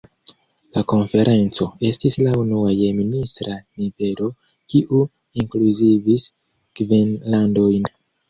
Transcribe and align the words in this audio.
La 0.75 0.81
konferenco 0.91 1.67
estis 1.89 2.15
la 2.27 2.31
unua 2.43 2.71
je 2.77 2.87
ministra 3.01 3.57
nivelo, 3.81 4.31
kiu 4.73 5.03
inkluzivis 5.43 6.27
kvin 6.81 7.15
landojn. 7.35 7.89